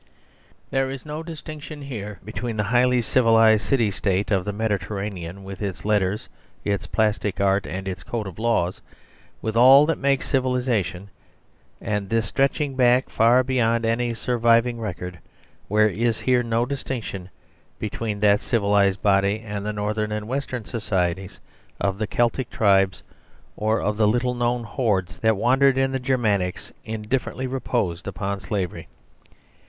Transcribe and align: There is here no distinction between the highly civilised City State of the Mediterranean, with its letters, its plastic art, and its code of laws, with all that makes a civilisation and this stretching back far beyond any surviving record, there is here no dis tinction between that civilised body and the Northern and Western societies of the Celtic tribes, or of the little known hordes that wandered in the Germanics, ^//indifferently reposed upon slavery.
There 0.71 0.89
is 0.89 1.03
here 1.03 1.11
no 1.13 1.21
distinction 1.21 1.87
between 2.25 2.57
the 2.57 2.63
highly 2.73 3.03
civilised 3.03 3.63
City 3.63 3.91
State 3.91 4.31
of 4.31 4.45
the 4.45 4.51
Mediterranean, 4.51 5.43
with 5.43 5.61
its 5.61 5.85
letters, 5.85 6.27
its 6.65 6.87
plastic 6.87 7.39
art, 7.39 7.67
and 7.67 7.87
its 7.87 8.01
code 8.01 8.25
of 8.25 8.39
laws, 8.39 8.81
with 9.43 9.55
all 9.55 9.85
that 9.85 9.99
makes 9.99 10.25
a 10.25 10.29
civilisation 10.29 11.11
and 11.79 12.09
this 12.09 12.25
stretching 12.25 12.75
back 12.75 13.11
far 13.11 13.43
beyond 13.43 13.85
any 13.85 14.15
surviving 14.15 14.79
record, 14.81 15.19
there 15.69 15.87
is 15.87 16.21
here 16.21 16.41
no 16.41 16.65
dis 16.65 16.83
tinction 16.83 17.27
between 17.77 18.21
that 18.21 18.39
civilised 18.39 19.03
body 19.03 19.39
and 19.45 19.63
the 19.67 19.71
Northern 19.71 20.11
and 20.11 20.27
Western 20.27 20.65
societies 20.65 21.39
of 21.79 21.99
the 21.99 22.07
Celtic 22.07 22.49
tribes, 22.49 23.03
or 23.55 23.79
of 23.79 23.97
the 23.97 24.07
little 24.07 24.33
known 24.33 24.63
hordes 24.63 25.19
that 25.19 25.37
wandered 25.37 25.77
in 25.77 25.91
the 25.91 25.99
Germanics, 25.99 26.71
^//indifferently 26.87 27.47
reposed 27.47 28.07
upon 28.07 28.39
slavery. 28.39 28.87